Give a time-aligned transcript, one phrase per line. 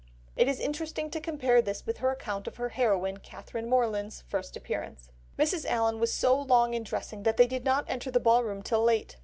[0.35, 4.57] It is interesting to compare this with her account of her heroine, Catherine Morland's first
[4.57, 5.63] appearance: "Mrs.
[5.65, 8.81] Allen was so long in dressing, that they did not enter the ball room till
[8.83, 9.17] late.